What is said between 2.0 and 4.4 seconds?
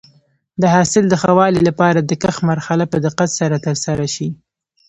د کښت مرحله په دقت سره ترسره شي.